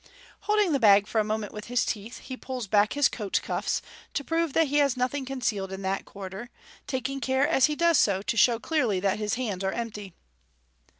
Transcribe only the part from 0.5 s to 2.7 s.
the bag for a moment with his teeth, he pulls